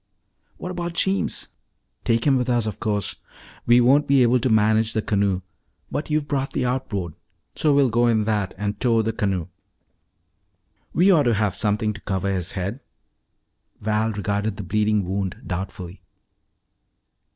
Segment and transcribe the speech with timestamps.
[0.57, 1.49] "What about Jeems?"
[2.05, 3.17] "Take him with us, of course.
[3.67, 5.41] We won't be able to manage the canoe.
[5.91, 7.13] But you brought the outboard,
[7.53, 9.45] so we'll go in that and tow the canoe.
[10.91, 12.79] We ought to have something to cover his head."
[13.79, 16.01] Val regarded the bleeding wound doubtfully.